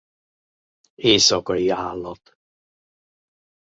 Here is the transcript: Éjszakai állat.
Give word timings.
Éjszakai 0.95 1.69
állat. 1.69 2.37